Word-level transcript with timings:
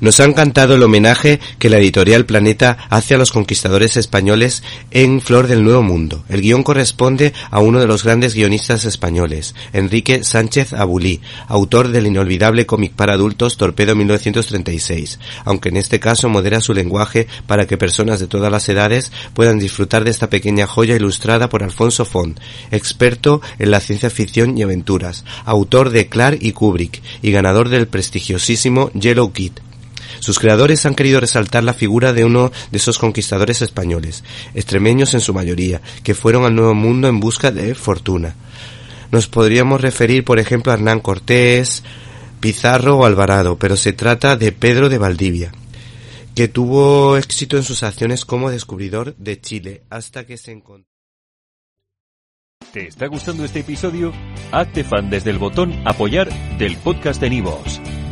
Nos 0.00 0.20
ha 0.20 0.24
encantado 0.24 0.76
el 0.76 0.82
homenaje 0.84 1.40
que 1.58 1.68
la 1.68 1.78
editorial 1.78 2.24
Planeta 2.24 2.78
hace 2.88 3.14
a 3.14 3.18
los 3.18 3.32
conquistadores 3.32 3.96
españoles 3.96 4.62
en 4.92 5.20
Flor 5.20 5.48
del 5.48 5.64
Nuevo 5.64 5.82
Mundo. 5.82 6.24
El 6.28 6.40
guion 6.40 6.62
corresponde 6.62 7.32
a 7.50 7.58
uno 7.58 7.80
de 7.80 7.88
los 7.88 8.04
grandes 8.04 8.34
guionistas 8.34 8.84
españoles, 8.84 9.56
Enrique 9.72 10.22
Sánchez 10.22 10.72
Abulí, 10.72 11.20
autor 11.48 11.88
del 11.88 12.06
inolvidable 12.06 12.64
cómic 12.64 12.92
para 12.92 13.14
adultos 13.14 13.56
Torpedo 13.56 13.96
1936, 13.96 15.18
aunque 15.44 15.70
en 15.70 15.76
este 15.76 15.98
caso 15.98 16.28
modera 16.28 16.60
su 16.60 16.74
lenguaje 16.74 17.26
para 17.48 17.66
que 17.66 17.76
personas 17.76 18.20
de 18.20 18.28
todas 18.28 18.52
las 18.52 18.68
edades 18.68 19.10
puedan 19.34 19.58
disfrutar 19.58 20.04
de 20.04 20.12
esta 20.12 20.30
pequeña 20.30 20.68
joya 20.68 20.94
ilustrada 20.94 21.48
por 21.48 21.64
Alfonso 21.64 22.04
Font, 22.04 22.38
experto 22.70 23.40
en 23.58 23.72
la 23.72 23.80
ciencia 23.80 24.10
ficción 24.10 24.56
y 24.56 24.62
aventuras, 24.62 25.24
autor 25.44 25.90
de 25.90 26.08
Clark 26.08 26.38
y 26.40 26.52
Kubrick 26.52 27.02
y 27.20 27.32
ganador 27.32 27.68
del 27.68 27.88
prestigiosísimo 27.88 28.92
Yellow 28.92 29.32
Kid. 29.32 29.54
Sus 30.20 30.38
creadores 30.38 30.84
han 30.86 30.94
querido 30.94 31.20
resaltar 31.20 31.64
la 31.64 31.74
figura 31.74 32.12
de 32.12 32.24
uno 32.24 32.50
de 32.70 32.78
esos 32.78 32.98
conquistadores 32.98 33.62
españoles, 33.62 34.24
extremeños 34.54 35.14
en 35.14 35.20
su 35.20 35.34
mayoría, 35.34 35.80
que 36.02 36.14
fueron 36.14 36.44
al 36.44 36.54
Nuevo 36.54 36.74
Mundo 36.74 37.08
en 37.08 37.20
busca 37.20 37.50
de 37.50 37.74
fortuna. 37.74 38.34
Nos 39.10 39.26
podríamos 39.26 39.80
referir, 39.80 40.24
por 40.24 40.38
ejemplo, 40.38 40.72
a 40.72 40.74
Hernán 40.74 41.00
Cortés, 41.00 41.82
Pizarro 42.40 42.98
o 42.98 43.04
Alvarado, 43.04 43.58
pero 43.58 43.76
se 43.76 43.92
trata 43.92 44.36
de 44.36 44.52
Pedro 44.52 44.88
de 44.88 44.98
Valdivia, 44.98 45.52
que 46.34 46.48
tuvo 46.48 47.16
éxito 47.16 47.56
en 47.56 47.64
sus 47.64 47.82
acciones 47.82 48.24
como 48.24 48.50
descubridor 48.50 49.16
de 49.16 49.40
Chile 49.40 49.82
hasta 49.90 50.26
que 50.26 50.36
se 50.36 50.52
encontró. 50.52 50.88
¿Te 52.72 52.86
está 52.86 53.06
gustando 53.06 53.44
este 53.44 53.60
episodio? 53.60 54.12
Fan 54.88 55.10
desde 55.10 55.30
el 55.30 55.38
botón 55.38 55.72
apoyar 55.86 56.28
del 56.58 56.76
podcast 56.76 57.20
de 57.20 57.30
Nivos. 57.30 57.80